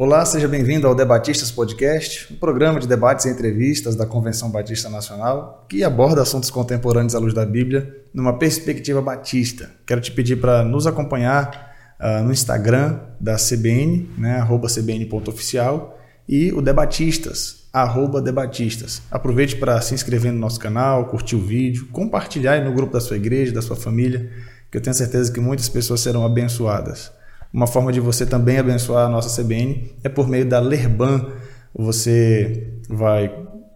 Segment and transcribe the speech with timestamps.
[0.00, 4.88] Olá, seja bem-vindo ao Debatistas Podcast, um programa de debates e entrevistas da Convenção Batista
[4.88, 9.72] Nacional que aborda assuntos contemporâneos à luz da Bíblia numa perspectiva batista.
[9.84, 16.62] Quero te pedir para nos acompanhar uh, no Instagram da CBN, né, cbn.oficial, e o
[16.62, 19.02] Debatistas, arroba Debatistas.
[19.10, 23.16] Aproveite para se inscrever no nosso canal, curtir o vídeo, compartilhar no grupo da sua
[23.16, 24.30] igreja, da sua família,
[24.70, 27.17] que eu tenho certeza que muitas pessoas serão abençoadas.
[27.52, 31.26] Uma forma de você também abençoar a nossa CBN é por meio da Lerban.
[31.74, 33.32] Você vai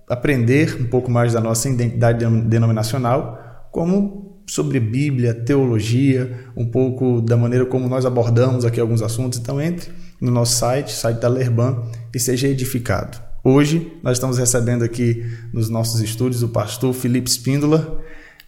[0.08, 7.36] aprender um pouco mais da nossa identidade denominacional, como sobre Bíblia, teologia, um pouco da
[7.36, 9.38] maneira como nós abordamos aqui alguns assuntos.
[9.38, 11.82] Então entre no nosso site, site da Lerban,
[12.14, 13.18] e seja edificado.
[13.42, 18.00] Hoje nós estamos recebendo aqui nos nossos estúdios o pastor Felipe Espíndola,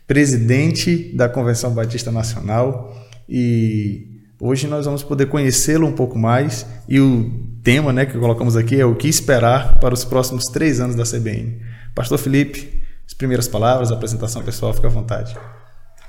[0.06, 2.94] presidente da Convenção Batista Nacional
[3.28, 4.13] e
[4.46, 7.30] Hoje nós vamos poder conhecê-lo um pouco mais e o
[7.62, 11.02] tema né, que colocamos aqui é o que esperar para os próximos três anos da
[11.02, 11.62] CBN.
[11.94, 15.34] Pastor Felipe, as primeiras palavras, a apresentação pessoal, fica à vontade.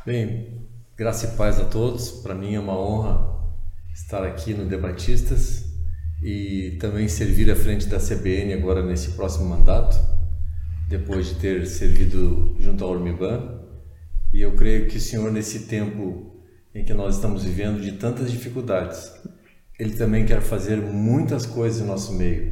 [0.05, 2.11] Bem, graça e paz a todos.
[2.11, 3.25] Para mim é uma honra
[3.93, 5.63] estar aqui no Debatistas
[6.21, 9.97] e também servir à frente da CBN agora nesse próximo mandato,
[10.89, 13.61] depois de ter servido junto ao Ormiban.
[14.33, 16.34] E eu creio que o Senhor, nesse tempo
[16.75, 19.13] em que nós estamos vivendo de tantas dificuldades,
[19.79, 22.51] Ele também quer fazer muitas coisas em nosso meio,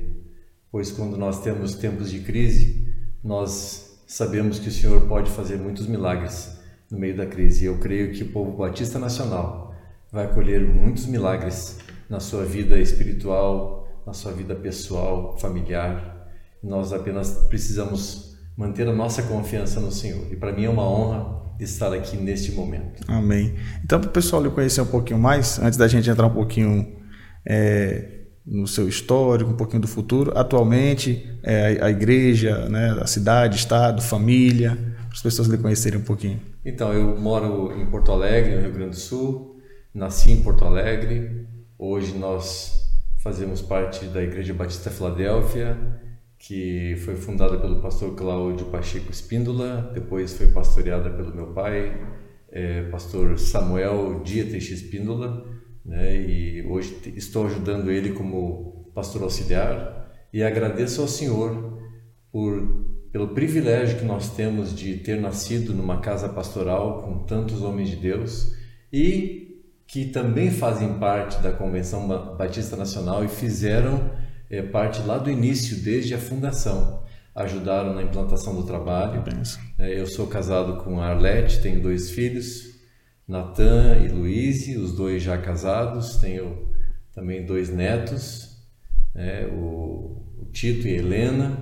[0.71, 2.87] pois quando nós temos tempos de crise,
[3.21, 6.57] nós sabemos que o Senhor pode fazer muitos milagres
[6.89, 7.65] no meio da crise.
[7.65, 9.75] Eu creio que o povo batista nacional
[10.09, 16.29] vai colher muitos milagres na sua vida espiritual, na sua vida pessoal, familiar.
[16.63, 20.31] Nós apenas precisamos manter a nossa confiança no Senhor.
[20.31, 23.03] E para mim é uma honra estar aqui neste momento.
[23.07, 23.55] Amém.
[23.83, 26.95] Então, para o pessoal lhe conhecer um pouquinho mais, antes da gente entrar um pouquinho
[27.47, 33.57] é, no seu histórico, um pouquinho do futuro, atualmente, é, a, igreja, né, a cidade,
[33.57, 34.77] estado, família,
[35.07, 36.39] para as pessoas lhe conhecerem um pouquinho.
[36.65, 39.57] Então, eu moro em Porto Alegre, no Rio Grande do Sul,
[39.93, 41.47] nasci em Porto Alegre,
[41.77, 42.83] hoje nós
[43.23, 45.77] fazemos parte da Igreja Batista Filadélfia,
[46.45, 51.97] que foi fundada pelo pastor Cláudio Pacheco Espíndola, depois foi pastoreada pelo meu pai,
[52.51, 55.45] é, pastor Samuel Dietrich Espíndola,
[55.85, 61.79] né, e hoje estou ajudando ele como pastor auxiliar e agradeço ao Senhor
[62.29, 67.89] por pelo privilégio que nós temos de ter nascido numa casa pastoral com tantos homens
[67.89, 68.53] de Deus
[68.91, 74.22] e que também fazem parte da Convenção Batista Nacional e fizeram
[74.53, 77.03] é, parte lá do início, desde a fundação.
[77.33, 79.23] Ajudaram na implantação do trabalho.
[79.79, 82.79] É, eu sou casado com a Arlete, tenho dois filhos,
[83.27, 86.17] Natan e Luíse, os dois já casados.
[86.17, 86.67] Tenho
[87.11, 88.63] também dois netos,
[89.15, 91.57] né, o, o, Tito e a Helena.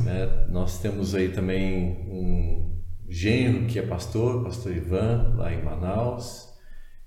[0.00, 6.48] Né, nós temos aí também um genro que é pastor, pastor Ivan, lá em Manaus.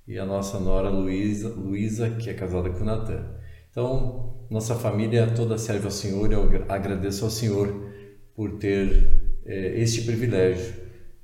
[0.08, 3.26] E a nossa nora Luísa, Luísa que é casada com o Natan.
[3.70, 7.90] Então, nossa família toda serve ao Senhor e eu agradeço ao Senhor
[8.36, 9.14] por ter
[9.46, 10.74] é, este privilégio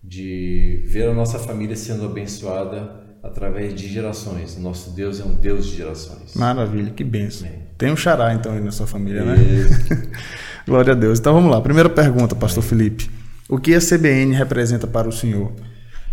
[0.01, 4.57] de ver a nossa família sendo abençoada através de gerações.
[4.57, 6.35] Nosso Deus é um Deus de gerações.
[6.35, 7.49] Maravilha, que benção.
[7.77, 9.35] Tem um xará então aí na sua família, né?
[10.65, 11.19] Glória a Deus.
[11.19, 11.59] Então vamos lá.
[11.59, 13.09] Primeira pergunta, Pastor Felipe.
[13.49, 15.51] O que a CBN representa para o senhor?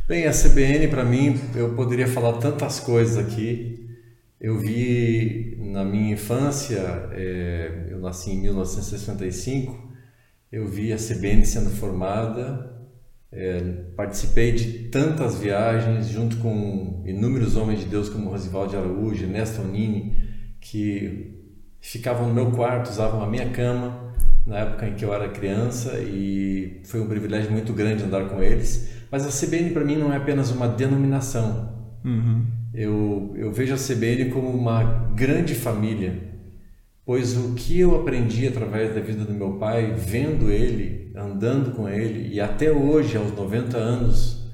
[0.09, 3.84] Bem, a CBN para mim, eu poderia falar tantas coisas aqui,
[4.45, 9.91] eu vi na minha infância, é, eu nasci em 1965,
[10.53, 12.71] eu vi a CBN sendo formada,
[13.33, 13.61] é,
[13.97, 20.15] participei de tantas viagens junto com inúmeros homens de Deus como Rosivaldo Araújo, Ernesto Nini,
[20.61, 21.43] que
[21.81, 24.13] ficavam no meu quarto, usavam a minha cama
[24.47, 28.43] na época em que eu era criança e foi um privilégio muito grande andar com
[28.43, 28.91] eles.
[29.11, 31.73] Mas a CBN para mim não é apenas uma denominação.
[32.05, 34.83] Uhum eu, eu vejo a CBN como uma
[35.15, 36.21] grande família,
[37.07, 41.89] pois o que eu aprendi através da vida do meu pai, vendo ele, andando com
[41.89, 44.51] ele, e até hoje, aos 90 anos,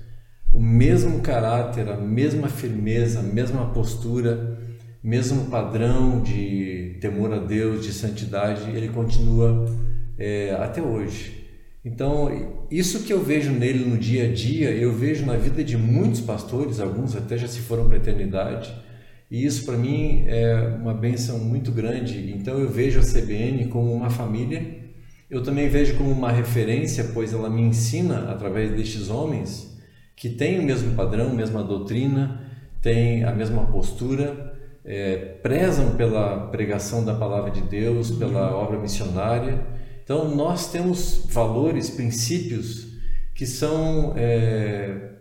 [0.53, 4.59] o mesmo caráter, a mesma firmeza, a mesma postura,
[5.03, 9.67] mesmo padrão de temor a Deus, de santidade, ele continua
[10.19, 11.41] é, até hoje.
[11.85, 15.77] Então, isso que eu vejo nele no dia a dia, eu vejo na vida de
[15.79, 18.75] muitos pastores, alguns até já se foram para a eternidade,
[19.31, 22.33] e isso para mim é uma benção muito grande.
[22.33, 24.79] Então, eu vejo a CBN como uma família,
[25.31, 29.71] eu também vejo como uma referência, pois ela me ensina através destes homens
[30.17, 32.43] que têm o mesmo padrão, mesma doutrina,
[32.83, 34.55] têm a mesma postura,
[34.85, 39.65] é, prezam pela pregação da palavra de Deus, pela obra missionária.
[40.11, 42.89] Então, nós temos valores, princípios
[43.33, 45.13] que são é,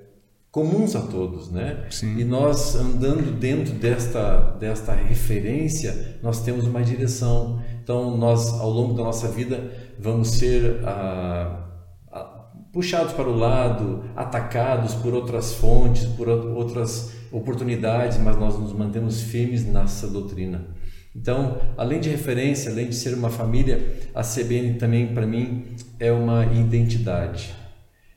[0.49, 1.85] comuns a todos, né?
[1.91, 2.17] Sim.
[2.17, 7.61] E nós andando dentro desta desta referência, nós temos uma direção.
[7.83, 11.67] Então, nós ao longo da nossa vida vamos ser ah,
[12.11, 18.73] ah, puxados para o lado, atacados por outras fontes, por outras oportunidades, mas nós nos
[18.73, 20.78] mantemos firmes nessa doutrina.
[21.15, 23.79] Então, além de referência, além de ser uma família,
[24.13, 25.65] a CBN também para mim
[25.99, 27.53] é uma identidade.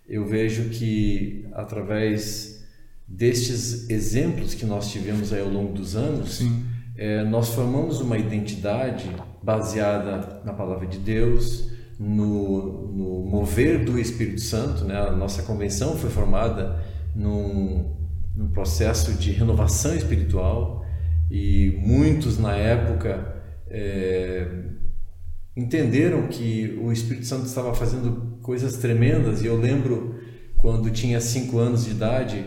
[0.08, 2.64] Eu vejo que através
[3.08, 6.42] destes exemplos que nós tivemos ao longo dos anos,
[6.96, 9.10] é, nós formamos uma identidade
[9.42, 14.84] baseada na palavra de Deus, no, no mover do Espírito Santo.
[14.84, 14.96] Né?
[14.96, 16.78] A nossa convenção foi formada
[17.14, 18.02] num
[18.34, 20.81] num processo de renovação espiritual
[21.34, 24.46] e muitos na época é,
[25.56, 29.40] entenderam que o Espírito Santo estava fazendo coisas tremendas.
[29.40, 30.14] E eu lembro
[30.58, 32.44] quando tinha cinco anos de idade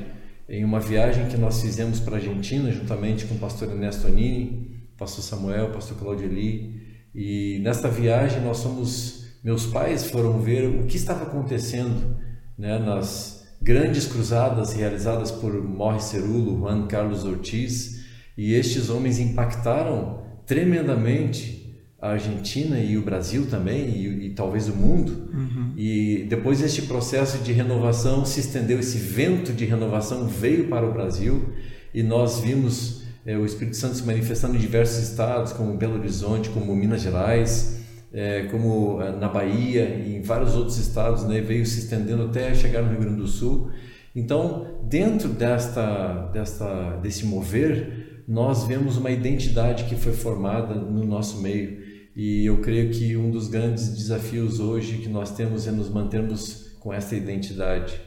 [0.48, 4.88] em uma viagem que nós fizemos para a Argentina juntamente com o pastor Ernesto Anini,
[4.96, 6.80] pastor Samuel, pastor Claudio Eli.
[7.16, 12.18] E nesta viagem nós somos meus pais foram ver o que estava acontecendo
[12.56, 17.95] né, nas grandes cruzadas realizadas por Morris Cerulo, Juan Carlos Ortiz,
[18.38, 21.66] e estes homens impactaram tremendamente
[22.00, 25.30] a Argentina e o Brasil também, e, e talvez o mundo.
[25.34, 25.74] Uhum.
[25.76, 30.94] E depois este processo de renovação se estendeu, esse vento de renovação veio para o
[30.94, 31.50] Brasil,
[31.94, 36.50] e nós vimos é, o Espírito Santo se manifestando em diversos estados, como Belo Horizonte,
[36.50, 37.84] como Minas Gerais,
[38.14, 42.54] é, como é, na Bahia e em vários outros estados, né, veio se estendendo até
[42.54, 43.72] chegar no Rio Grande do Sul.
[44.16, 51.42] Então, dentro desta, desta, desse mover, nós vemos uma identidade que foi formada no nosso
[51.42, 51.84] meio.
[52.16, 56.76] E eu creio que um dos grandes desafios hoje que nós temos é nos mantermos
[56.80, 58.00] com essa identidade,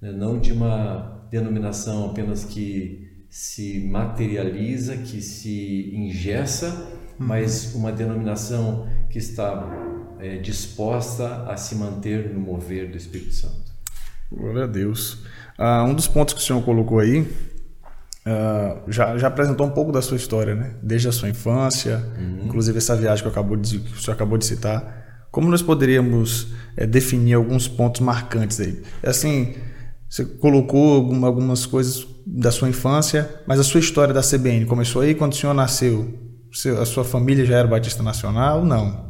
[0.00, 0.12] né?
[0.12, 6.68] não de uma denominação apenas que se materializa, que se ingessa,
[7.18, 7.26] uhum.
[7.26, 9.68] mas uma denominação que está
[10.20, 13.66] é, disposta a se manter no mover do Espírito Santo.
[14.30, 15.24] Glória a Deus.
[15.58, 17.26] Ah, um dos pontos que o senhor colocou aí
[18.26, 20.74] ah, já, já apresentou um pouco da sua história, né?
[20.82, 22.46] Desde a sua infância, uhum.
[22.46, 25.28] inclusive essa viagem que, acabou de, que o senhor acabou de citar.
[25.30, 28.82] Como nós poderíamos é, definir alguns pontos marcantes aí?
[29.04, 29.54] Assim,
[30.08, 35.14] você colocou algumas coisas da sua infância, mas a sua história da CBN começou aí
[35.14, 36.22] quando o senhor nasceu?
[36.80, 38.64] a sua família já era Batista Nacional?
[38.64, 39.04] Não.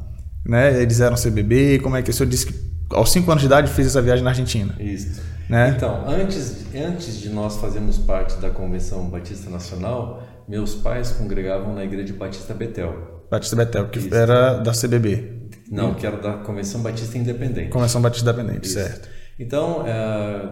[0.45, 0.83] Né?
[0.83, 1.79] Eles eram CBB?
[1.79, 2.55] Como é que o senhor disse que
[2.91, 4.75] aos 5 anos de idade fez essa viagem na Argentina?
[4.79, 5.23] Isso.
[5.49, 5.75] Né?
[5.77, 11.85] Então, antes, antes de nós fazermos parte da Convenção Batista Nacional, meus pais congregavam na
[11.85, 13.25] Igreja Batista Betel.
[13.31, 14.15] Batista Betel, que Isso.
[14.15, 15.37] era da CBB.
[15.71, 17.71] Não, que era da Convenção Batista Independente.
[17.71, 18.75] Convenção Batista Independente, Isso.
[18.75, 19.09] certo.
[19.39, 20.49] Então, é,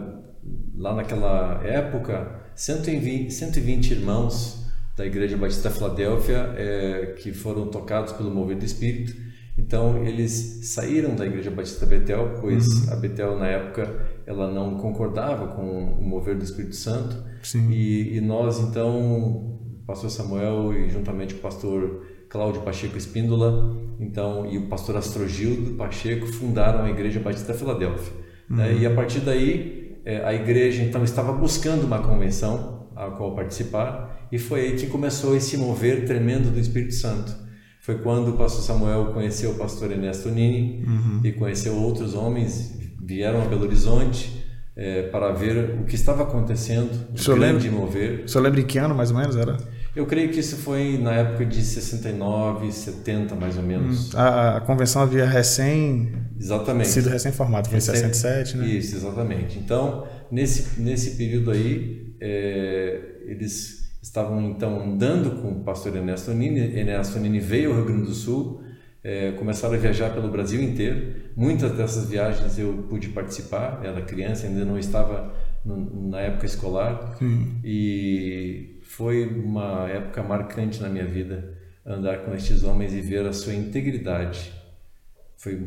[0.77, 4.65] lá naquela época, 120, 120 irmãos
[4.97, 9.15] da Igreja Batista Filadélfia, é, que foram tocados pelo mover do Espírito.
[9.56, 12.93] Então eles saíram da Igreja Batista Betel, pois uhum.
[12.93, 17.17] a Betel na época ela não concordava com o mover do Espírito Santo.
[17.71, 23.76] E, e, nós então, o pastor Samuel e juntamente com o pastor Cláudio Pacheco Espíndola,
[24.00, 28.12] então e o pastor Astrogildo Pacheco fundaram a Igreja Batista Filadélfia.
[28.49, 28.67] Né?
[28.67, 28.75] Uhum.
[28.75, 28.83] Né?
[28.83, 34.28] E a partir daí é, a igreja então estava buscando uma convenção a qual participar
[34.31, 37.44] e foi aí que começou esse mover tremendo do Espírito Santo.
[37.85, 41.21] Foi quando o pastor Samuel conheceu o pastor Ernesto Nini uhum.
[41.23, 44.43] e conheceu outros homens, vieram a Belo Horizonte
[44.75, 48.25] é, para ver o que estava acontecendo, o, o grande lembra, mover.
[48.25, 49.59] O senhor lembra em que ano mais ou menos era?
[49.95, 54.14] Eu creio que isso foi na época de 69, 70 mais ou menos.
[54.14, 56.11] Hum, a, a, convenção havia recém
[56.41, 56.88] exatamente.
[56.88, 58.67] sido recém-formada, foi em 67, né?
[58.67, 59.59] Isso, exatamente.
[59.59, 66.61] Então, nesse, nesse período aí, é, eles estavam então andando com o pastor Ernesto Nini.
[66.61, 68.62] Ernesto Nini veio ao Rio Grande do Sul,
[69.02, 71.30] é, começaram a viajar pelo Brasil inteiro.
[71.34, 75.34] Muitas dessas viagens eu pude participar, era criança, ainda não estava
[75.64, 77.16] no, na época escolar.
[77.18, 77.58] Sim.
[77.64, 83.32] E foi uma época marcante na minha vida andar com estes homens e ver a
[83.32, 84.52] sua integridade.
[85.38, 85.58] Foi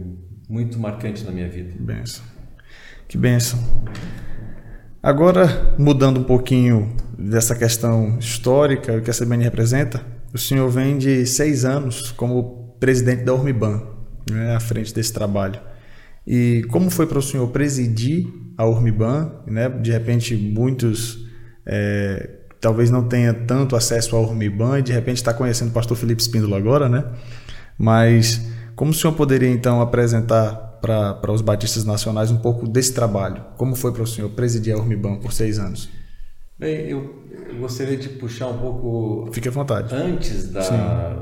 [0.48, 1.74] muito marcante na minha vida.
[1.80, 2.24] Benção.
[3.08, 3.60] Que benção.
[5.08, 11.26] Agora, mudando um pouquinho dessa questão histórica que a CBN representa, o senhor vem de
[11.26, 13.84] seis anos como presidente da Urmiban,
[14.30, 15.62] né, à frente desse trabalho.
[16.28, 19.32] E como foi para o senhor presidir a Urmiban?
[19.48, 19.70] Né?
[19.70, 21.26] De repente, muitos
[21.66, 25.96] é, talvez não tenha tanto acesso ao Urmiban e de repente está conhecendo o pastor
[25.96, 27.06] Felipe Espíndola agora, né?
[27.78, 28.46] Mas
[28.76, 33.44] como o senhor poderia então apresentar para os batistas nacionais um pouco desse trabalho?
[33.58, 35.90] Como foi para o senhor presidir a Urmiban por seis anos?
[36.58, 39.30] Bem, eu, eu gostaria de puxar um pouco.
[39.32, 39.94] Fique à vontade.
[39.94, 40.74] Antes da Sim.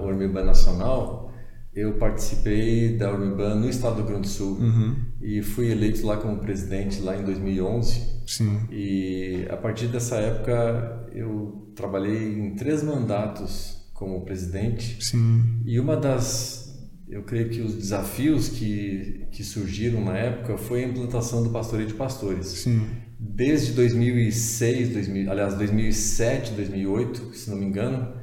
[0.01, 1.29] Urmiban Nacional,
[1.75, 4.95] eu participei da Urmiban no estado do Rio Grande do Sul uhum.
[5.21, 8.23] e fui eleito lá como presidente lá em 2011.
[8.25, 8.61] Sim.
[8.71, 15.03] E a partir dessa época eu trabalhei em três mandatos como presidente.
[15.03, 15.61] Sim.
[15.65, 16.64] E uma das
[17.07, 21.87] eu creio que os desafios que, que surgiram na época foi a implantação do pastoreio
[21.87, 22.47] de pastores.
[22.47, 22.87] Sim.
[23.19, 28.13] Desde 2006, 2000, aliás, 2007, 2008, se não me engano,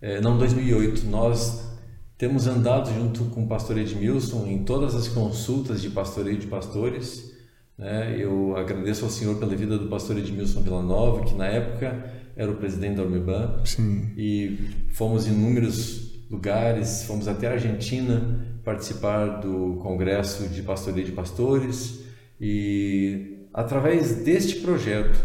[0.00, 1.68] é, não 2008, nós
[2.16, 7.34] temos andado junto com o pastor Edmilson em todas as consultas de pastoreio de pastores.
[7.76, 8.16] Né?
[8.18, 12.56] Eu agradeço ao Senhor pela vida do pastor Edmilson Villanova, que na época era o
[12.56, 13.60] presidente da Urmiban.
[13.64, 14.12] Sim.
[14.16, 14.58] E
[14.92, 22.04] fomos inúmeros lugares, fomos até a Argentina participar do Congresso de Pastoria de Pastores
[22.40, 25.18] e através deste projeto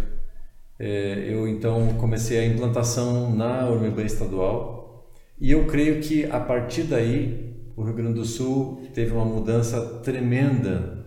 [0.80, 6.84] é, eu então comecei a implantação na Urmiban Estadual e eu creio que a partir
[6.84, 11.06] daí o Rio Grande do Sul teve uma mudança tremenda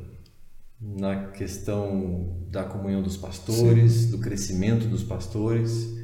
[0.80, 4.10] na questão da comunhão dos pastores, Sim.
[4.12, 5.98] do crescimento dos pastores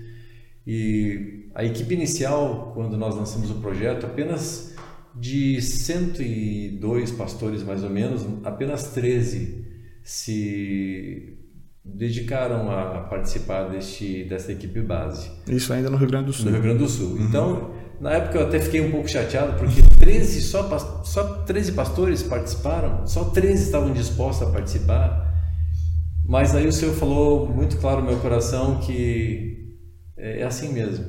[0.66, 4.74] e a equipe inicial, quando nós lançamos o projeto, apenas
[5.14, 9.64] de 102 pastores mais ou menos, apenas 13
[10.02, 11.38] se
[11.84, 15.30] dedicaram a participar deste, dessa equipe base.
[15.46, 16.46] Isso ainda no Rio Grande do Sul.
[16.46, 17.10] No Rio Grande do Sul.
[17.10, 17.26] Uhum.
[17.26, 22.22] Então, na época eu até fiquei um pouco chateado, porque 13, só, só 13 pastores
[22.22, 25.32] participaram, só 13 estavam dispostos a participar.
[26.26, 29.63] Mas aí o Senhor falou muito claro no meu coração que
[30.24, 31.04] é, é assim mesmo.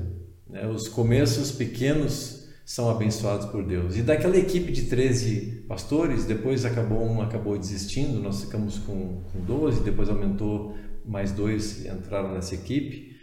[0.50, 0.68] Né?
[0.68, 3.96] Os começos pequenos são abençoados por Deus.
[3.96, 9.40] E daquela equipe de 13 pastores, depois acabou um acabou desistindo, nós ficamos com, com
[9.40, 13.16] 12, depois aumentou mais dois entraram nessa equipe.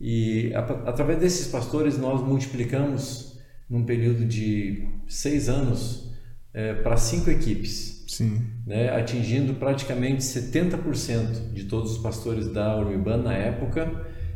[0.00, 6.12] E a, através desses pastores nós multiplicamos num período de seis anos
[6.54, 8.04] é, para cinco equipes.
[8.06, 8.42] Sim.
[8.66, 13.90] Né, atingindo praticamente 70% de todos os pastores da Urmiban na época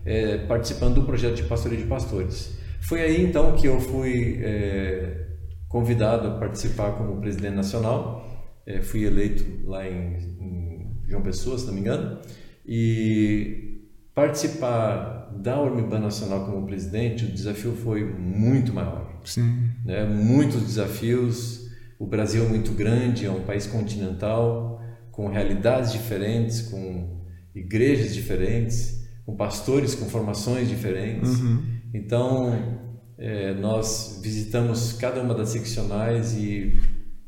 [0.07, 2.57] é, participando do projeto de pastoreio de pastores.
[2.81, 5.27] Foi aí então que eu fui é,
[5.69, 8.25] convidado a participar como presidente nacional.
[8.65, 12.19] É, fui eleito lá em, em, João Pessoa, se não me engano,
[12.67, 13.83] e
[14.15, 19.21] participar da Urmiban Nacional como presidente, o desafio foi muito maior.
[19.25, 19.71] Sim.
[19.85, 20.05] Né?
[20.05, 21.67] Muitos desafios.
[21.99, 27.23] O Brasil é muito grande, é um país continental, com realidades diferentes, com
[27.55, 28.96] igrejas diferentes
[29.27, 31.41] com pastores com formações diferentes.
[31.41, 31.63] Uhum.
[31.93, 32.87] Então,
[33.19, 36.79] é, nós visitamos cada uma das seccionais e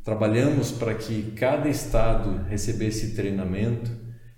[0.04, 3.90] trabalhamos para que cada estado recebesse treinamento,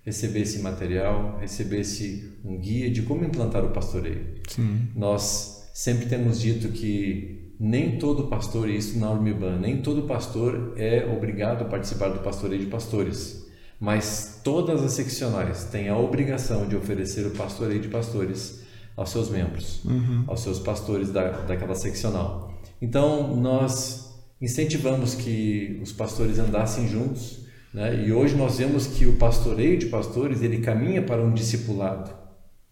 [0.03, 4.41] recebesse material, recebesse um guia de como implantar o pastoreio.
[4.47, 4.89] Sim.
[4.95, 10.73] Nós sempre temos dito que nem todo pastor, e isso na Urmiban, nem todo pastor
[10.77, 13.40] é obrigado a participar do pastoreio de pastores
[13.81, 18.61] mas todas as seccionais têm a obrigação de oferecer o pastoreio de pastores
[18.95, 20.23] aos seus membros, uhum.
[20.27, 22.53] aos seus pastores da, daquela seccional.
[22.79, 27.39] Então, nós incentivamos que os pastores andassem juntos,
[27.73, 28.05] né?
[28.05, 32.11] e hoje nós vemos que o pastoreio de pastores ele caminha para um discipulado.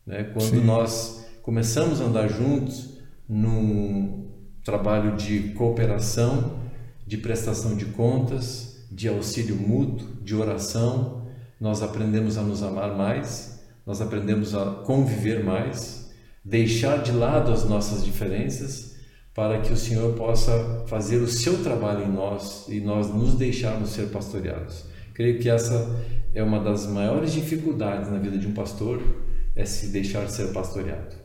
[0.06, 0.26] Né?
[0.26, 0.64] Quando Sim.
[0.64, 4.30] nós começamos a andar juntos num
[4.64, 6.60] trabalho de cooperação,
[7.08, 11.28] de prestação de contas, de auxílio mútuo, de oração,
[11.60, 16.12] nós aprendemos a nos amar mais, nós aprendemos a conviver mais,
[16.44, 18.96] deixar de lado as nossas diferenças
[19.34, 23.90] para que o Senhor possa fazer o seu trabalho em nós e nós nos deixarmos
[23.92, 24.86] ser pastoreados.
[25.14, 25.90] Creio que essa
[26.34, 29.02] é uma das maiores dificuldades na vida de um pastor,
[29.56, 31.16] é se deixar ser pastoreado.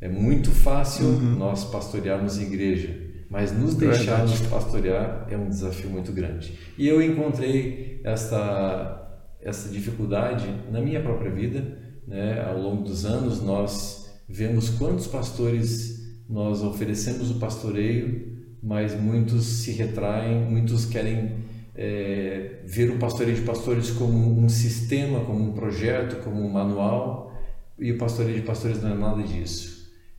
[0.00, 1.36] É muito fácil uhum.
[1.36, 3.03] nós pastorearmos igreja,
[3.34, 6.56] mas nos deixarmos pastorear é um desafio muito grande.
[6.78, 9.00] E eu encontrei essa
[9.42, 11.76] essa dificuldade na minha própria vida,
[12.06, 12.40] né?
[12.48, 19.72] Ao longo dos anos nós vemos quantos pastores nós oferecemos o pastoreio, mas muitos se
[19.72, 21.32] retraem, muitos querem
[21.74, 27.36] é, ver o pastoreio de pastores como um sistema, como um projeto, como um manual,
[27.80, 29.73] e o pastoreio de pastores não é nada disso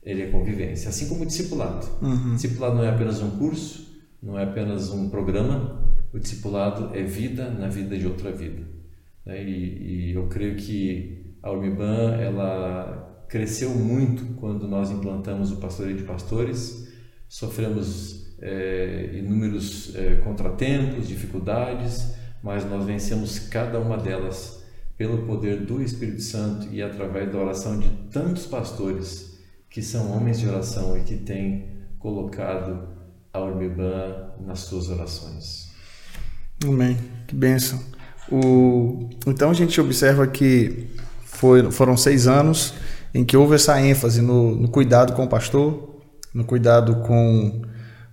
[0.06, 0.88] ele é convivência.
[0.88, 1.84] Assim como o discipulado.
[2.00, 2.36] Uhum.
[2.36, 5.82] Discipulado não é apenas um curso, não é apenas um programa.
[6.14, 8.62] O discipulado é vida na vida de outra vida.
[9.26, 9.42] Né?
[9.42, 15.96] E, e, eu creio que a Urmiban ela cresceu muito quando nós implantamos o pastoreio
[15.96, 16.86] de pastores.
[17.28, 24.64] Sofremos é, inúmeros é, contratempos, dificuldades, mas nós vencemos cada uma delas
[24.96, 29.35] pelo poder do Espírito Santo e através da oração de tantos pastores
[29.70, 31.68] que são homens de oração e que têm
[31.98, 32.88] colocado
[33.32, 35.70] a Urbiban nas suas orações.
[36.64, 36.96] Amém.
[37.26, 37.80] Que bênção.
[38.30, 39.10] O...
[39.26, 40.88] Então a gente observa que
[41.24, 42.74] foi, foram seis anos
[43.14, 46.00] em que houve essa ênfase no, no, cuidado com o pastor,
[46.34, 47.62] no cuidado com,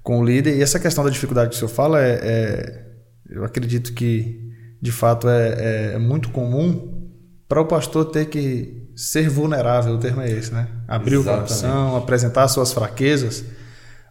[0.01, 0.57] com o líder.
[0.57, 2.83] E essa questão da dificuldade que o senhor fala, é, é
[3.29, 7.09] eu acredito que de fato é, é, é muito comum
[7.47, 10.67] para o pastor ter que ser vulnerável, o termo é esse, né?
[10.95, 11.43] Abrir Exatamente.
[11.43, 13.45] o coração, apresentar suas fraquezas,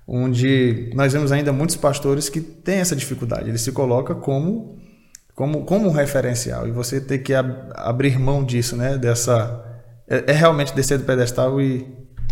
[0.07, 3.49] onde nós vemos ainda muitos pastores que têm essa dificuldade.
[3.49, 4.81] Ele se coloca como
[5.35, 6.69] como, como um referencial.
[6.69, 8.99] E você ter que ab abrir mão disso, né?
[8.99, 9.65] Dessa,
[10.09, 11.87] é, é, realmente descer do pedestal e,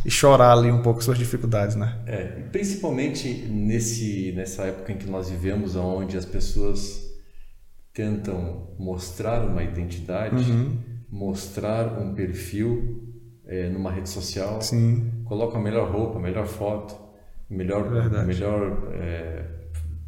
[0.04, 1.98] e chorar ali um pouco suas dificuldades, né?
[2.06, 7.08] É, principalmente nesse, nessa época em que nós vivemos, onde as pessoas
[7.92, 10.78] tentam mostrar uma identidade, uhum.
[11.10, 13.09] mostrar um perfil
[13.50, 15.10] é, numa rede social, Sim.
[15.24, 16.94] colocam a melhor roupa, a melhor foto,
[17.50, 17.90] melhor,
[18.24, 19.44] melhor é,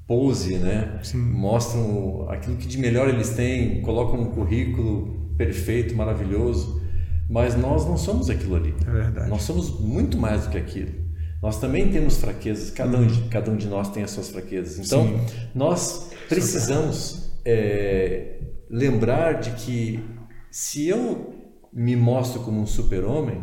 [0.07, 1.01] pose, né?
[1.03, 1.19] Sim.
[1.19, 6.81] Mostram aquilo que de melhor eles têm, colocam um currículo perfeito, maravilhoso,
[7.29, 8.75] mas nós não somos aquilo ali.
[8.87, 9.29] É verdade.
[9.29, 11.03] Nós somos muito mais do que aquilo.
[11.43, 13.29] Nós também temos fraquezas, cada, um, de, uhum.
[13.29, 14.87] cada um de nós tem as suas fraquezas.
[14.87, 15.37] Então, Sim.
[15.53, 18.39] nós precisamos é,
[18.71, 20.05] lembrar de que
[20.49, 21.42] se eu
[21.73, 23.43] me mostro como um super-homem,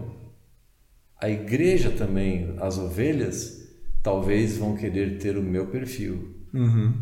[1.20, 3.68] a igreja também, as ovelhas,
[4.02, 6.94] talvez vão querer ter o meu perfil uhum.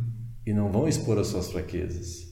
[0.46, 2.27] e não vão expor as suas fraquezas.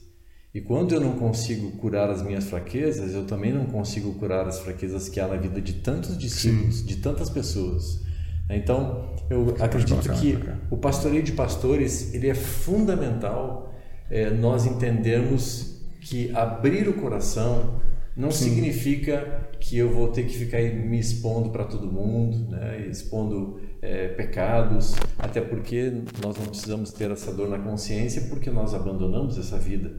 [0.52, 4.58] E quando eu não consigo curar as minhas fraquezas, eu também não consigo curar as
[4.60, 6.86] fraquezas que há na vida de tantos discípulos, Sim.
[6.86, 8.02] de tantas pessoas.
[8.48, 10.38] Então, eu acredito que
[10.70, 13.74] o pastoreio de pastores ele é fundamental
[14.08, 17.80] é, nós entendermos que abrir o coração
[18.16, 18.48] não Sim.
[18.48, 22.86] significa que eu vou ter que ficar me expondo para todo mundo, né?
[22.88, 28.72] expondo é, pecados, até porque nós não precisamos ter essa dor na consciência porque nós
[28.72, 29.94] abandonamos essa vida.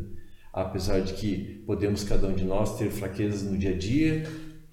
[0.52, 4.24] Apesar de que podemos cada um de nós ter fraquezas no dia a dia,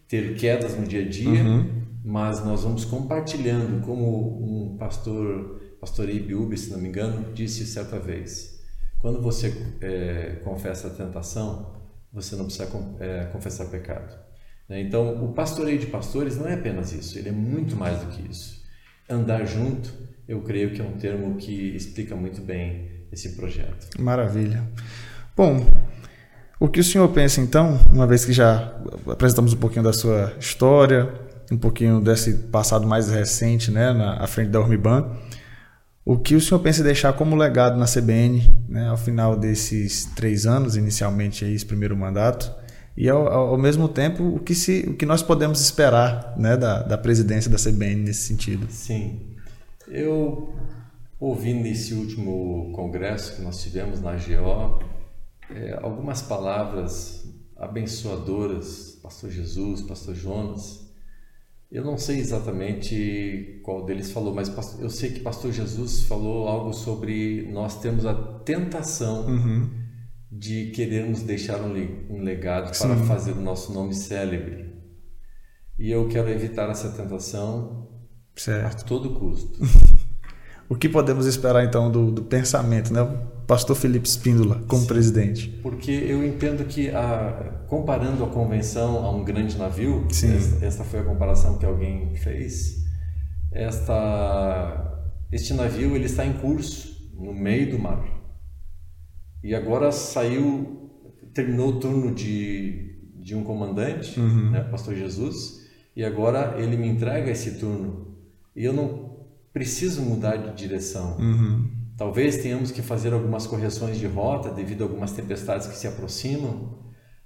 [0.09, 1.83] ter quedas no dia a dia, uhum.
[2.03, 7.99] mas nós vamos compartilhando, como um pastor, pastor Ibiúbe, se não me engano, disse certa
[7.99, 8.59] vez.
[9.01, 9.53] Quando você
[9.83, 11.84] é, confessa a tentação,
[12.15, 12.69] você não precisa
[13.01, 14.15] é, confessar pecado.
[14.69, 14.81] Né?
[14.81, 18.31] Então, o pastoreio de pastores não é apenas isso, ele é muito mais do que
[18.31, 18.63] isso.
[19.09, 19.93] Andar junto,
[20.27, 24.01] eu creio que é um termo que explica muito bem esse projeto.
[24.01, 24.63] Maravilha.
[25.37, 25.67] Bom,
[26.59, 28.75] o que o senhor pensa então, uma vez que já
[29.07, 31.13] apresentamos um pouquinho da sua história,
[31.51, 35.11] um pouquinho desse passado mais recente, né, na à frente da Urmiban,
[36.05, 40.05] o que o senhor pensa em deixar como legado na CBN, né, ao final desses
[40.15, 42.53] três anos, inicialmente aí, esse primeiro mandato,
[42.97, 46.83] e ao, ao, mesmo tempo o que, se, o que nós podemos esperar né, da,
[46.83, 48.67] da presidência da CBN nesse sentido?
[48.71, 49.21] Sim,
[49.89, 50.55] eu
[51.19, 54.81] ouvi nesse último congresso que nós tivemos na AGO
[55.51, 57.25] é, algumas palavras
[57.57, 60.84] abençoadoras, Pastor Jesus, Pastor Jonas,
[61.75, 66.73] eu não sei exatamente qual deles falou, mas eu sei que Pastor Jesus falou algo
[66.73, 69.71] sobre nós temos a tentação uhum.
[70.31, 72.87] de querermos deixar um legado Sim.
[72.87, 74.73] para fazer o nosso nome célebre.
[75.77, 77.89] E eu quero evitar essa tentação
[78.37, 78.83] certo.
[78.83, 79.59] a todo custo.
[80.69, 83.01] o que podemos esperar então do, do pensamento, né?
[83.47, 85.49] pastor Felipe Espíndola como Sim, presidente?
[85.63, 91.01] Porque eu entendo que, a, comparando a convenção a um grande navio, esta, esta, foi
[91.01, 92.85] a comparação que alguém fez,
[93.53, 98.03] esta, este navio ele está em curso no meio do mar.
[99.43, 100.91] E agora saiu,
[101.35, 104.51] terminou o turno de, de um comandante, uhum.
[104.51, 108.17] né, pastor Jesus, e agora ele me entrega esse turno.
[108.57, 109.04] E eu não
[109.55, 111.17] preciso mudar de direção.
[111.17, 115.87] Uhum Talvez tenhamos que fazer algumas correções de rota devido a algumas tempestades que se
[115.87, 116.77] aproximam.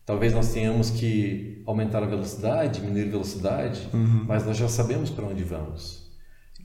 [0.05, 4.25] Talvez nós tenhamos que aumentar a velocidade, diminuir a velocidade, uhum.
[4.27, 6.11] mas nós já sabemos para onde vamos.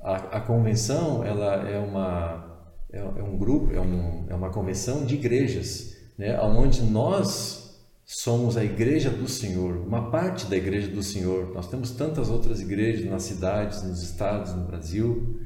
[0.01, 5.05] A, a, convenção ela é uma é, é um grupo, é, um, é uma convenção
[5.05, 11.01] de igrejas, né, onde nós somos a igreja do Senhor, uma parte da igreja do
[11.01, 11.53] Senhor.
[11.53, 15.39] Nós temos tantas outras igrejas nas cidades, nos estados, no Brasil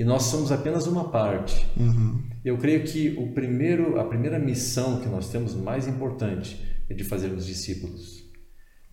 [0.00, 1.68] e nós somos apenas uma parte.
[1.76, 2.22] Uhum.
[2.42, 6.58] Eu creio que o primeiro, a primeira missão que nós temos mais importante
[6.88, 8.24] é de fazermos discípulos.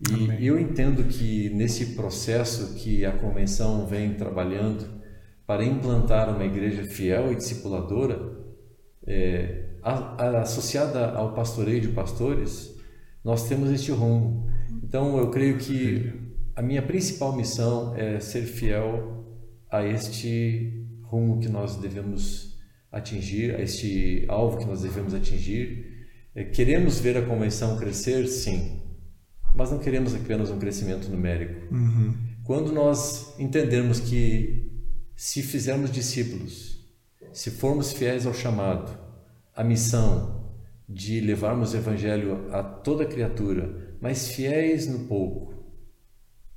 [0.06, 0.44] E Amém.
[0.44, 4.84] eu entendo que nesse processo que a convenção vem trabalhando
[5.46, 8.20] para implantar uma igreja fiel e discipuladora,
[9.06, 9.78] é,
[10.42, 12.76] associada ao pastoreio de pastores,
[13.24, 14.46] nós temos este rumo.
[14.84, 16.12] Então eu creio que
[16.54, 19.24] a minha principal missão é ser fiel
[19.70, 22.58] a este rumo que nós devemos
[22.90, 26.06] atingir, a este alvo que nós devemos atingir.
[26.34, 28.26] É, queremos ver a convenção crescer?
[28.26, 28.88] Sim
[29.54, 31.74] mas não queremos apenas um crescimento numérico.
[31.74, 32.14] Uhum.
[32.44, 34.70] Quando nós entendermos que
[35.16, 36.86] se fizermos discípulos,
[37.32, 38.96] se formos fiéis ao chamado,
[39.54, 40.54] à missão
[40.88, 45.54] de levarmos o evangelho a toda criatura, mas fiéis no pouco,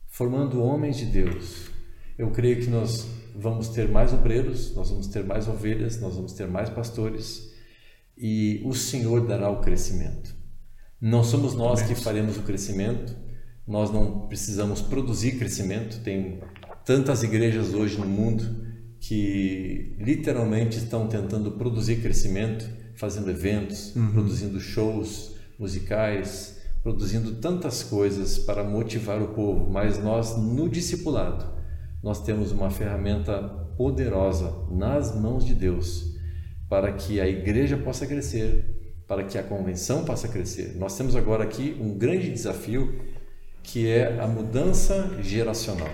[0.08, 1.72] formando homens de Deus,
[2.18, 6.34] eu creio que nós vamos ter mais obreiros, nós vamos ter mais ovelhas, nós vamos
[6.34, 7.52] ter mais pastores
[8.18, 10.36] e o Senhor dará o crescimento.
[11.00, 13.16] Não somos nós que faremos o crescimento,
[13.68, 16.02] nós não precisamos produzir crescimento.
[16.04, 16.40] Tem
[16.86, 18.68] tantas igrejas hoje no mundo
[19.00, 24.12] que literalmente estão tentando produzir crescimento, fazendo eventos, uhum.
[24.12, 31.61] produzindo shows musicais, produzindo tantas coisas para motivar o povo, mas nós no discipulado
[32.04, 33.42] nós temos uma ferramenta
[33.78, 36.12] poderosa nas mãos de Deus
[36.70, 40.78] para que a igreja possa crescer, para que a convenção possa crescer.
[40.78, 42.98] Nós temos agora aqui um grande desafio
[43.62, 45.90] que é a mudança geracional.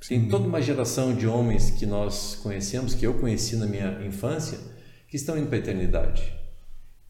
[0.00, 0.20] Sim.
[0.20, 4.58] Tem toda uma geração de homens que nós conhecemos, que eu conheci na minha infância,
[5.08, 6.32] que estão indo para a eternidade.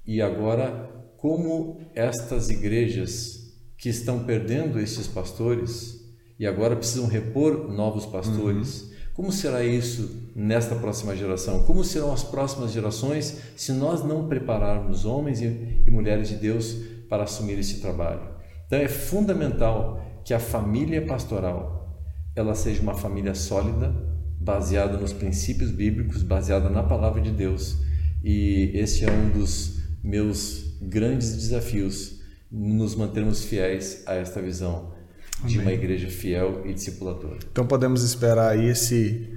[0.07, 5.98] E agora, como estas igrejas que estão perdendo esses pastores
[6.39, 8.99] e agora precisam repor novos pastores, uhum.
[9.19, 11.65] Como será isso nesta próxima geração?
[11.65, 16.77] Como serão as próximas gerações se nós não prepararmos homens e, e mulheres de Deus
[17.09, 18.21] para assumir esse trabalho?
[18.65, 22.01] Então é fundamental que a família pastoral
[22.37, 23.93] ela seja uma família sólida,
[24.41, 27.77] baseada nos princípios bíblicos, baseada na palavra de Deus.
[28.23, 34.97] E esse é um dos meus grandes desafios, nos mantermos fiéis a esta visão
[35.45, 35.67] de Amém.
[35.67, 37.39] uma igreja fiel e discipuladora.
[37.51, 39.29] Então podemos esperar aí esse,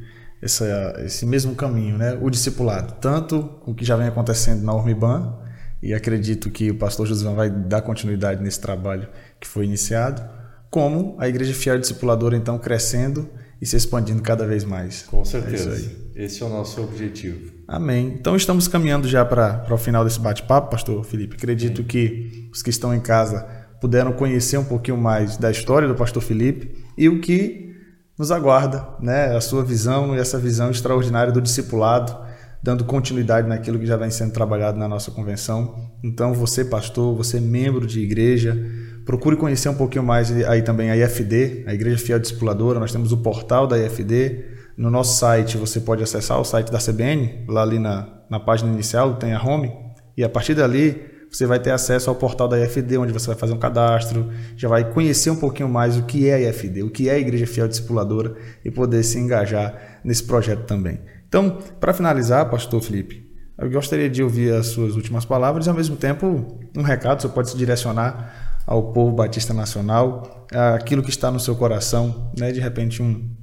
[0.41, 0.63] esse,
[1.05, 2.17] esse mesmo caminho, né?
[2.21, 5.37] o discipulado, tanto o que já vem acontecendo na Urmiban,
[5.81, 9.07] e acredito que o pastor José vai dar continuidade nesse trabalho
[9.39, 10.21] que foi iniciado,
[10.69, 13.27] como a igreja fiel e discipuladora então crescendo
[13.61, 15.03] e se expandindo cada vez mais.
[15.03, 15.91] Com certeza.
[16.15, 17.51] É Esse é o nosso objetivo.
[17.67, 18.15] Amém.
[18.19, 21.35] Então estamos caminhando já para o final desse bate-papo, pastor Felipe.
[21.35, 21.87] Acredito Sim.
[21.87, 26.21] que os que estão em casa puderam conhecer um pouquinho mais da história do pastor
[26.21, 27.75] Felipe e o que
[28.17, 29.35] nos aguarda, né?
[29.35, 32.15] A sua visão e essa visão extraordinária do discipulado,
[32.61, 35.89] dando continuidade naquilo que já vem sendo trabalhado na nossa convenção.
[36.03, 38.55] Então, você pastor, você membro de igreja,
[39.03, 42.79] procure conhecer um pouquinho mais aí também a IFD, a Igreja Fiel Discipuladora.
[42.79, 44.45] Nós temos o portal da IFD.
[44.77, 48.71] No nosso site você pode acessar o site da CBN, lá ali na, na página
[48.71, 49.71] inicial tem a home,
[50.15, 53.35] e a partir dali você vai ter acesso ao portal da IFD, onde você vai
[53.35, 56.89] fazer um cadastro, já vai conhecer um pouquinho mais o que é a IFD, o
[56.89, 60.99] que é a Igreja Fiel Discipuladora e poder se engajar nesse projeto também.
[61.27, 65.75] Então, para finalizar, pastor Felipe, eu gostaria de ouvir as suas últimas palavras e, ao
[65.75, 71.31] mesmo tempo, um recado, você pode se direcionar ao povo batista nacional, aquilo que está
[71.31, 72.51] no seu coração, né?
[72.51, 73.33] de repente um,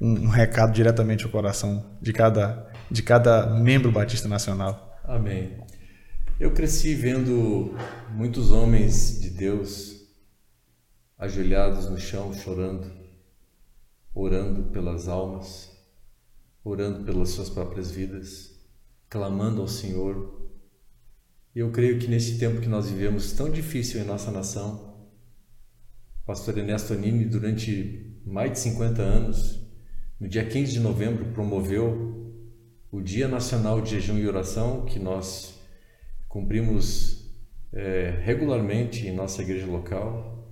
[0.00, 4.98] um, um recado diretamente ao coração de cada, de cada membro batista nacional.
[5.04, 5.56] Amém.
[6.40, 7.74] Eu cresci vendo
[8.14, 10.06] muitos homens de Deus
[11.18, 12.88] ajoelhados no chão, chorando,
[14.14, 15.68] orando pelas almas,
[16.62, 18.56] orando pelas suas próprias vidas,
[19.10, 20.48] clamando ao Senhor.
[21.56, 25.08] E eu creio que nesse tempo que nós vivemos tão difícil em nossa nação,
[26.24, 29.60] pastor Ernesto Anini, durante mais de 50 anos,
[30.20, 32.32] no dia 15 de novembro, promoveu
[32.92, 35.57] o Dia Nacional de Jejum e Oração, que nós
[36.28, 37.28] cumprimos
[37.72, 40.46] é, regularmente em nossa igreja local,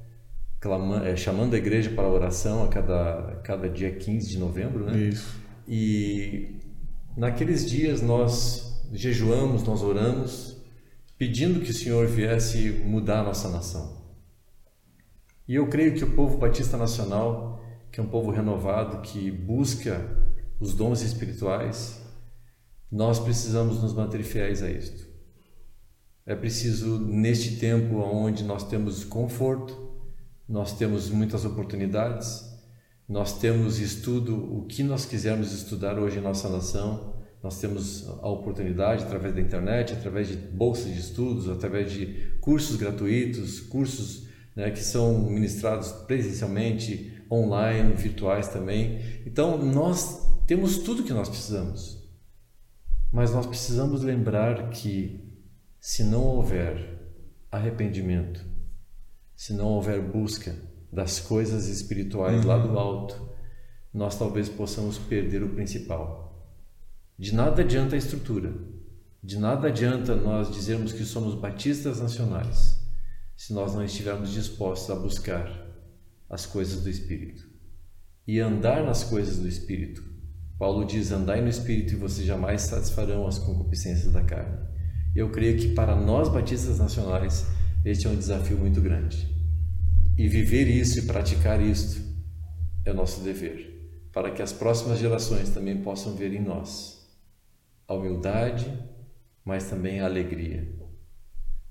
[0.59, 4.85] clamando, é, chamando a igreja para a oração a cada, cada dia 15 de novembro,
[4.85, 4.97] né?
[4.99, 5.41] Isso.
[5.69, 6.57] E
[7.17, 10.57] naqueles dias nós jejuamos, nós oramos,
[11.19, 14.05] pedindo que o Senhor viesse mudar a nossa nação.
[15.49, 17.61] E eu creio que o povo batista nacional,
[17.93, 20.05] que é um povo renovado, que busca
[20.59, 22.03] os dons espirituais,
[22.91, 25.07] nós precisamos nos manter fiéis a isto.
[26.27, 29.95] É preciso, neste tempo onde nós temos conforto,
[30.49, 32.45] nós temos muitas oportunidades,
[33.09, 38.29] nós temos estudo, o que nós quisermos estudar hoje em nossa nação, nós temos a
[38.29, 44.73] oportunidade através da internet, através de bolsas de estudos, através de cursos gratuitos, cursos né,
[44.73, 48.99] que são ministrados presencialmente, online, virtuais também.
[49.25, 52.05] Então, nós temos tudo que nós precisamos.
[53.13, 55.26] Mas nós precisamos lembrar que
[55.81, 56.97] se não houver
[57.51, 58.45] arrependimento,
[59.35, 60.55] se não houver busca
[60.93, 62.49] das coisas espirituais uhum.
[62.49, 63.29] lá do alto,
[63.93, 66.27] nós talvez possamos perder o principal.
[67.19, 68.55] De nada adianta a estrutura,
[69.23, 72.79] de nada adianta nós dizermos que somos batistas nacionais,
[73.37, 75.67] se nós não estivermos dispostos a buscar
[76.29, 77.47] as coisas do Espírito
[78.27, 80.03] e andar nas coisas do Espírito.
[80.59, 84.66] Paulo diz: Andai no Espírito e vocês jamais satisfarão as concupiscências da carne.
[85.17, 87.47] Eu creio que para nós batistas nacionais
[87.85, 89.35] este é um desafio muito grande.
[90.19, 92.01] E viver isso e praticar isto
[92.85, 93.77] é nosso dever
[94.17, 97.07] para que as próximas gerações também possam ver em nós
[97.87, 98.67] a humildade,
[99.45, 100.67] mas também a alegria,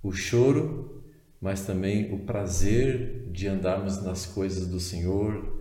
[0.04, 1.04] o choro,
[1.42, 5.60] mas também o prazer de andarmos nas coisas do Senhor,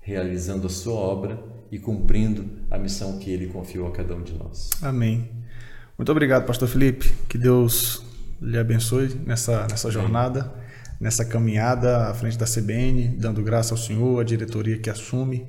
[0.00, 4.32] realizando a sua obra e cumprindo a missão que ele confiou a cada um de
[4.32, 4.70] nós.
[4.80, 5.41] Amém.
[6.02, 7.12] Muito obrigado, pastor Felipe.
[7.28, 8.02] Que Deus
[8.40, 10.52] lhe abençoe nessa nessa jornada,
[11.00, 15.46] nessa caminhada à frente da CBN, dando graça ao Senhor, à diretoria que assume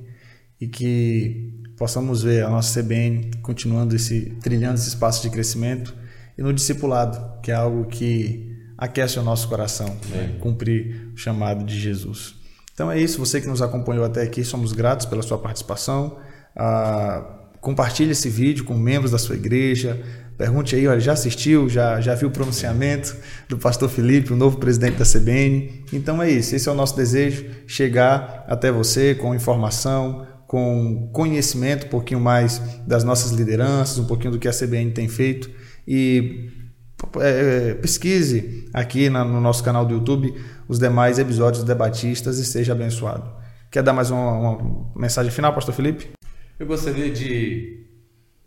[0.60, 5.92] e que possamos ver a nossa CBN continuando esse trilhando esse espaço de crescimento
[6.38, 10.36] e no discipulado, que é algo que aquece o nosso coração, né?
[10.38, 12.36] cumprir o chamado de Jesus.
[12.72, 16.16] Então é isso, você que nos acompanhou até aqui, somos gratos pela sua participação.
[16.54, 19.98] Ah, compartilhe esse vídeo com membros da sua igreja.
[20.36, 23.16] Pergunte aí, olha, já assistiu, já, já viu o pronunciamento
[23.48, 25.84] do pastor Felipe, o novo presidente da CBN?
[25.92, 31.86] Então é isso, esse é o nosso desejo, chegar até você com informação, com conhecimento
[31.86, 35.50] um pouquinho mais das nossas lideranças, um pouquinho do que a CBN tem feito
[35.86, 36.50] e
[37.20, 40.34] é, pesquise aqui na, no nosso canal do YouTube
[40.68, 43.30] os demais episódios debatistas e seja abençoado.
[43.70, 46.10] Quer dar mais uma, uma mensagem final, Pastor Felipe?
[46.58, 47.84] Eu gostaria de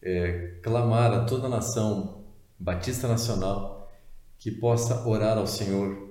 [0.01, 2.25] é, clamar a toda a nação
[2.60, 3.91] batista nacional
[4.38, 6.07] que possa orar ao Senhor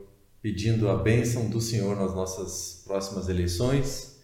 [0.46, 4.20] pedindo a bênção do Senhor nas nossas próximas eleições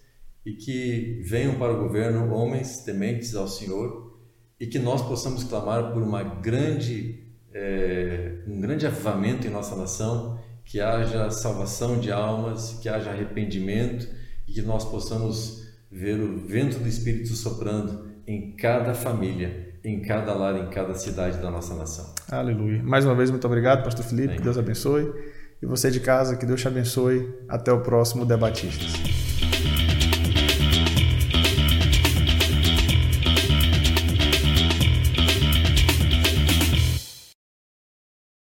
[0.46, 4.16] e que venham para o governo homens tementes ao Senhor
[4.60, 10.38] e que nós possamos clamar por uma grande, é, um grande avivamento em nossa nação,
[10.64, 14.08] que haja salvação de almas, que haja arrependimento
[14.46, 20.32] e que nós possamos ver o vento do Espírito soprando em cada família, em cada
[20.34, 22.14] lar, em cada cidade da nossa nação.
[22.30, 22.82] Aleluia.
[22.82, 24.36] Mais uma vez, muito obrigado, Pastor Felipe.
[24.36, 25.12] Que Deus abençoe.
[25.60, 27.32] E você de casa, que Deus te abençoe.
[27.48, 28.92] Até o próximo Debatistas.